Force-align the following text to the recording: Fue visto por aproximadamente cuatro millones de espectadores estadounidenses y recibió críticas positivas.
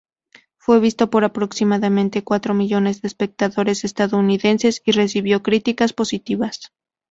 Fue 0.57 0.79
visto 0.79 1.11
por 1.11 1.23
aproximadamente 1.23 2.23
cuatro 2.23 2.55
millones 2.55 3.03
de 3.03 3.07
espectadores 3.07 3.83
estadounidenses 3.83 4.81
y 4.83 4.93
recibió 4.93 5.43
críticas 5.43 5.93
positivas. 5.93 6.73